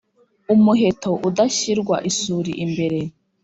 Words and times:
Umuheto 0.55 1.11
udashyirwa 1.27 1.95
isuri 2.09 2.51
imbere 2.65 2.99